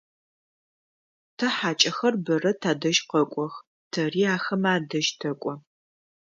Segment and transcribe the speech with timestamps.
[1.37, 3.53] Тэ хьакӏэхэр бэрэ тадэжь къэкӏох,
[3.91, 5.53] тэри ахэмэ адэжь тэкӏо.